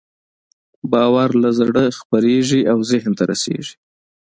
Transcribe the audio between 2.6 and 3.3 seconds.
او ذهن ته